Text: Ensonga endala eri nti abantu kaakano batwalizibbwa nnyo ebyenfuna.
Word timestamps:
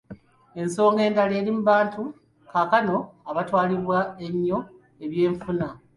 Ensonga 0.61 1.01
endala 1.07 1.33
eri 1.39 1.49
nti 1.53 1.63
abantu 1.65 2.01
kaakano 2.51 2.95
batwalizibbwa 3.35 3.99
nnyo 4.33 4.59
ebyenfuna. 5.05 5.67